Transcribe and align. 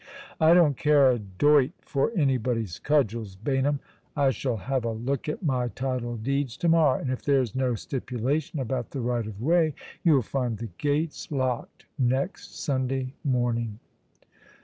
"I 0.49 0.55
don't 0.55 0.77
care 0.77 1.11
a 1.11 1.19
doit 1.19 1.73
for 1.81 2.11
anybody's 2.17 2.79
cudgels, 2.79 3.35
Baynham. 3.35 3.79
I 4.15 4.31
shall 4.31 4.57
have 4.57 4.83
a 4.83 4.89
look 4.91 5.29
at 5.29 5.43
my 5.43 5.67
title 5.67 6.17
deeds 6.17 6.57
to 6.57 6.67
morrow; 6.67 6.99
and 6.99 7.11
if 7.11 7.21
there's 7.21 7.53
no 7.53 7.75
stipulation 7.75 8.57
about 8.59 8.89
the 8.89 8.99
right 9.01 9.27
of 9.27 9.39
way, 9.39 9.75
you'll 10.03 10.23
find 10.23 10.57
the 10.57 10.69
gates 10.79 11.29
locked 11.29 11.85
next 11.99 12.59
Sunday 12.59 13.13
morning." 13.23 13.77